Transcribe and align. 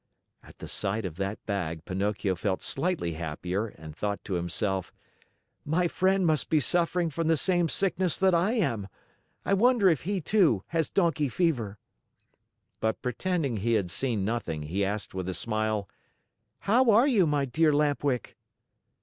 At 0.41 0.57
the 0.57 0.67
sight 0.67 1.05
of 1.05 1.17
that 1.17 1.45
bag, 1.45 1.85
Pinocchio 1.85 2.33
felt 2.33 2.63
slightly 2.63 3.11
happier 3.13 3.67
and 3.67 3.95
thought 3.95 4.23
to 4.23 4.33
himself: 4.33 4.91
"My 5.63 5.87
friend 5.87 6.25
must 6.25 6.49
be 6.49 6.59
suffering 6.59 7.11
from 7.11 7.27
the 7.27 7.37
same 7.37 7.69
sickness 7.69 8.17
that 8.17 8.33
I 8.33 8.53
am! 8.53 8.87
I 9.45 9.53
wonder 9.53 9.87
if 9.89 10.01
he, 10.01 10.19
too, 10.19 10.63
has 10.69 10.89
donkey 10.89 11.29
fever?" 11.29 11.77
But 12.79 13.03
pretending 13.03 13.57
he 13.57 13.73
had 13.73 13.91
seen 13.91 14.25
nothing, 14.25 14.63
he 14.63 14.83
asked 14.83 15.13
with 15.13 15.29
a 15.29 15.35
smile: 15.35 15.87
"How 16.61 16.89
are 16.89 17.05
you, 17.07 17.27
my 17.27 17.45
dear 17.45 17.71
Lamp 17.71 18.03
Wick?" 18.03 18.35